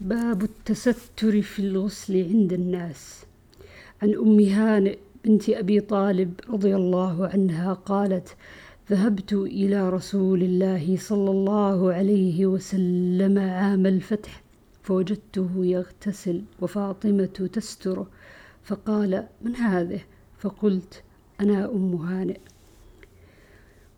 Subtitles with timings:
[0.00, 3.24] باب التستر في الغسل عند الناس.
[4.02, 8.36] عن أم هانئ بنت أبي طالب رضي الله عنها قالت
[8.90, 14.42] ذهبت إلى رسول الله صلى الله عليه وسلم عام الفتح
[14.82, 18.06] فوجدته يغتسل وفاطمة تستره
[18.62, 20.00] فقال من هذه؟
[20.38, 21.02] فقلت
[21.40, 22.38] أنا أم هانئ.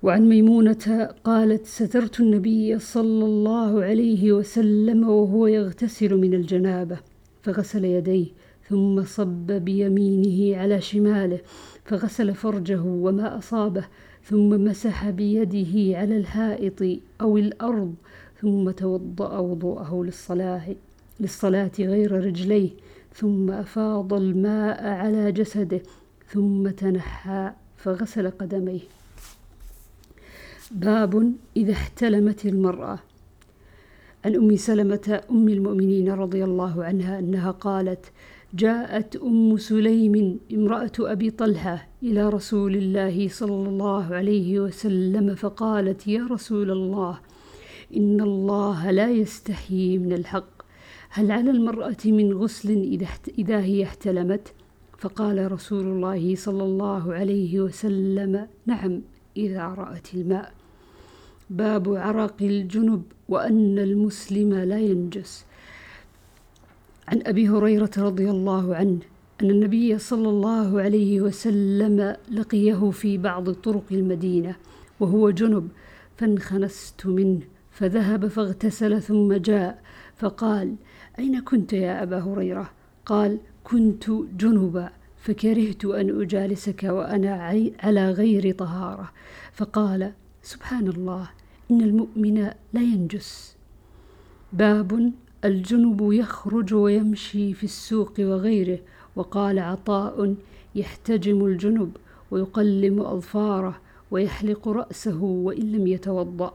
[0.02, 6.98] وعن ميمونة قالت سترت النبي صلى الله عليه وسلم وهو يغتسل من الجنابة
[7.42, 8.26] فغسل يديه
[8.68, 11.38] ثم صب بيمينه على شماله
[11.84, 13.84] فغسل فرجه وما أصابه
[14.24, 17.94] ثم مسح بيده على الحائط أو الأرض
[18.40, 20.74] ثم توضأ وضوءه للصلاة
[21.20, 22.70] للصلاة غير رجليه
[23.14, 25.80] ثم أفاض الماء على جسده
[26.28, 28.80] ثم تنحى فغسل قدميه.
[30.70, 32.98] باب إذا احتلمت المرأة.
[34.24, 38.12] عن أم سلمة أم المؤمنين رضي الله عنها أنها قالت
[38.54, 46.26] جاءت أم سليم امرأة أبي طلحة إلى رسول الله صلى الله عليه وسلم فقالت يا
[46.30, 47.18] رسول الله
[47.96, 50.62] إن الله لا يستحيي من الحق.
[51.10, 52.98] هل على المرأة من غسل
[53.38, 54.52] إذا هي احتلمت؟
[54.98, 59.02] فقال رسول الله صلى الله عليه وسلم نعم
[59.36, 60.59] إذا رأت الماء.
[61.50, 65.44] باب عرق الجنب وأن المسلم لا ينجس.
[67.08, 68.98] عن أبي هريرة رضي الله عنه
[69.42, 74.56] أن النبي صلى الله عليه وسلم لقيه في بعض طرق المدينة
[75.00, 75.68] وهو جنب
[76.16, 77.40] فانخنست منه
[77.70, 79.82] فذهب فاغتسل ثم جاء
[80.16, 80.74] فقال
[81.18, 82.70] أين كنت يا أبا هريرة؟
[83.06, 87.34] قال كنت جنبا فكرهت أن أجالسك وأنا
[87.82, 89.10] على غير طهارة.
[89.52, 90.12] فقال
[90.42, 91.30] سبحان الله.
[91.70, 93.56] إن المؤمن لا ينجس.
[94.52, 95.12] باب
[95.44, 98.78] الجنب يخرج ويمشي في السوق وغيره.
[99.16, 100.34] وقال عطاء
[100.74, 101.96] يحتجم الجنب
[102.30, 103.80] ويقلم أظفاره
[104.10, 106.54] ويحلق رأسه وإن لم يتوضأ.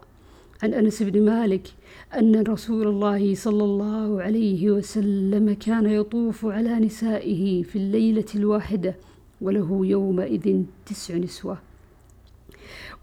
[0.63, 1.73] عن أنس بن مالك
[2.17, 8.95] أن رسول الله صلى الله عليه وسلم كان يطوف على نسائه في الليلة الواحدة
[9.41, 11.57] وله يومئذ تسع نسوة.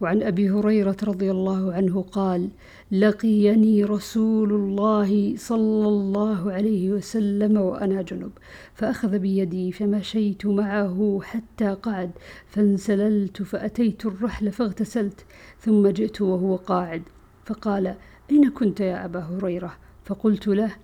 [0.00, 2.48] وعن أبي هريرة رضي الله عنه قال
[2.92, 8.32] لقيني رسول الله صلى الله عليه وسلم وأنا جنب
[8.74, 12.10] فأخذ بيدي فمشيت معه حتى قعد
[12.46, 15.24] فانسللت فأتيت الرحل فاغتسلت
[15.60, 17.02] ثم جئت وهو قاعد
[17.44, 17.94] فقال
[18.30, 20.76] أين كنت يا أبا هريرة؟ فقلت له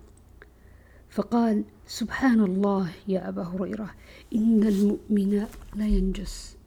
[1.10, 3.90] فقال سبحان الله يا أبا هريرة
[4.34, 5.46] إن المؤمن
[5.76, 6.57] لا ينجس.